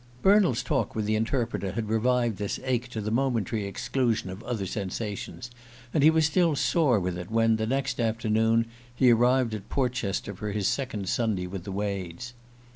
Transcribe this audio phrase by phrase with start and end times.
[0.23, 4.65] Bernald's talk with the Interpreter had revived this ache to the momentary exclusion of other
[4.65, 5.51] sensations;
[5.93, 10.33] and he was still sore with it when, the next afternoon, he arrived at Portchester
[10.33, 12.33] for his second Sunday with the Wades.